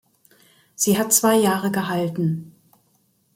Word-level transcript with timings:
Sie 0.73 0.97
hat 0.97 1.13
zwei 1.13 1.35
Jahre 1.35 1.69
gehalten. 1.69 2.55